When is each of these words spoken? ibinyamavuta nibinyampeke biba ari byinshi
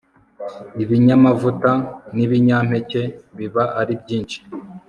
ibinyamavuta 0.83 1.71
nibinyampeke 2.15 3.01
biba 3.37 3.63
ari 3.79 3.93
byinshi 4.01 4.39